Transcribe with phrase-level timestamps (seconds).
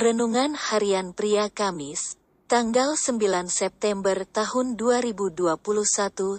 [0.00, 2.16] Renungan Harian Pria Kamis,
[2.48, 3.20] tanggal 9
[3.52, 5.60] September tahun 2021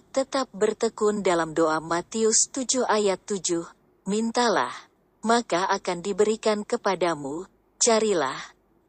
[0.09, 3.61] tetap bertekun dalam doa Matius 7 ayat 7,
[4.09, 4.73] Mintalah,
[5.21, 7.45] maka akan diberikan kepadamu,
[7.77, 8.41] carilah,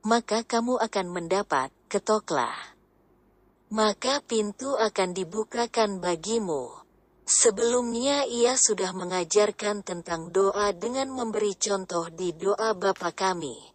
[0.09, 2.57] maka kamu akan mendapat, ketoklah.
[3.69, 6.73] Maka pintu akan dibukakan bagimu.
[7.29, 13.73] Sebelumnya ia sudah mengajarkan tentang doa dengan memberi contoh di doa Bapa kami.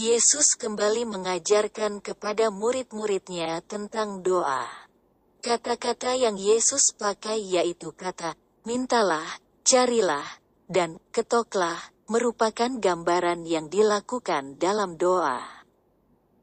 [0.00, 4.64] Yesus kembali mengajarkan kepada murid-muridnya tentang doa.
[5.44, 8.32] Kata-kata yang Yesus pakai yaitu kata,
[8.64, 9.28] mintalah,
[9.60, 10.24] carilah,
[10.72, 11.76] dan ketoklah,
[12.08, 15.44] merupakan gambaran yang dilakukan dalam doa.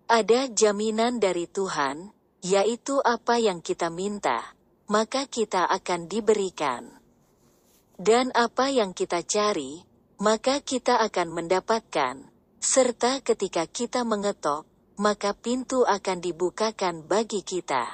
[0.05, 2.13] Ada jaminan dari Tuhan,
[2.45, 4.53] yaitu apa yang kita minta,
[4.85, 6.93] maka kita akan diberikan.
[7.97, 9.81] Dan apa yang kita cari,
[10.21, 14.65] maka kita akan mendapatkan serta ketika kita mengetok,
[14.97, 17.85] maka pintu akan dibukakan bagi kita.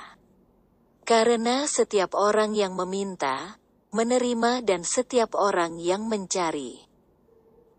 [1.04, 3.60] Karena setiap orang yang meminta,
[3.92, 6.80] menerima dan setiap orang yang mencari.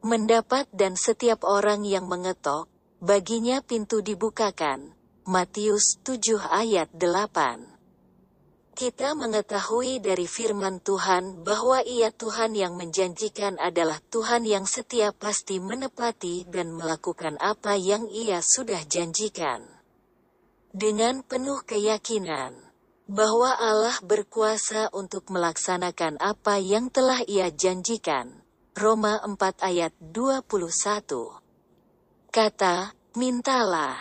[0.05, 2.69] Mendapat dan setiap orang yang mengetok,
[3.01, 4.93] baginya pintu dibukakan.
[5.25, 7.74] Matius 7 ayat 8
[8.75, 15.63] kita mengetahui dari firman Tuhan bahwa Ia Tuhan yang menjanjikan adalah Tuhan yang setia pasti
[15.63, 19.63] menepati dan melakukan apa yang Ia sudah janjikan.
[20.75, 22.59] Dengan penuh keyakinan
[23.07, 28.43] bahwa Allah berkuasa untuk melaksanakan apa yang telah Ia janjikan.
[28.75, 30.51] Roma 4 ayat 21
[32.35, 33.95] Kata, mintalah,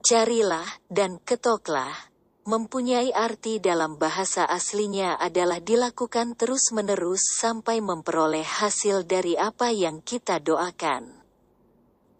[0.00, 2.13] carilah, dan ketoklah
[2.44, 10.44] mempunyai arti dalam bahasa aslinya adalah dilakukan terus-menerus sampai memperoleh hasil dari apa yang kita
[10.44, 11.24] doakan.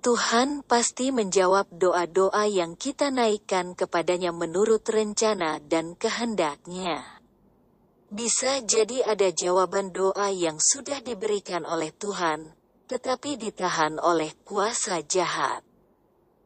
[0.05, 7.00] Tuhan pasti menjawab doa-doa yang kita naikkan kepadanya menurut rencana dan kehendaknya.
[8.12, 12.53] Bisa jadi ada jawaban doa yang sudah diberikan oleh Tuhan,
[12.88, 15.65] tetapi ditahan oleh kuasa jahat.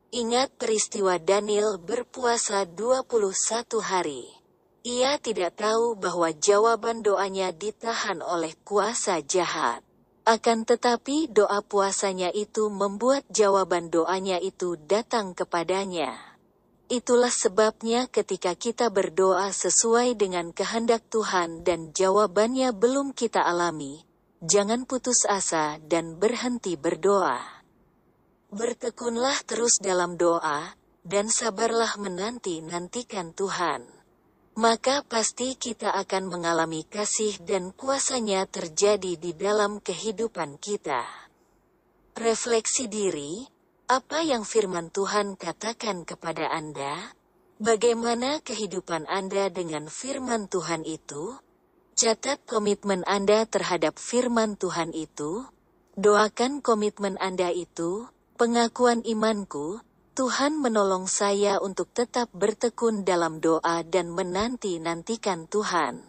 [0.09, 4.25] Ingat peristiwa Daniel berpuasa 21 hari.
[4.81, 9.85] Ia tidak tahu bahwa jawaban doanya ditahan oleh kuasa jahat.
[10.25, 16.17] Akan tetapi doa puasanya itu membuat jawaban doanya itu datang kepadanya.
[16.89, 24.09] Itulah sebabnya ketika kita berdoa sesuai dengan kehendak Tuhan dan jawabannya belum kita alami,
[24.41, 27.58] jangan putus asa dan berhenti berdoa.
[28.49, 30.73] Bertekunlah terus dalam doa,
[31.05, 33.85] dan sabarlah menanti-nantikan Tuhan.
[34.57, 41.05] Maka pasti kita akan mengalami kasih dan kuasanya terjadi di dalam kehidupan kita.
[42.17, 43.45] Refleksi diri,
[43.87, 47.15] apa yang firman Tuhan katakan kepada Anda?
[47.61, 51.37] Bagaimana kehidupan Anda dengan firman Tuhan itu?
[51.95, 55.45] Catat komitmen Anda terhadap firman Tuhan itu.
[56.01, 58.09] Doakan komitmen Anda itu,
[58.39, 59.83] Pengakuan imanku,
[60.15, 66.08] Tuhan menolong saya untuk tetap bertekun dalam doa dan menanti-nantikan Tuhan.